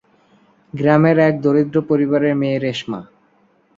গ্রামের 0.73 1.17
এক 1.19 1.35
দরিদ্র 1.41 1.77
পরিবারের 1.89 2.33
মেয়ে 2.35 2.57
রেশমা। 2.59 2.99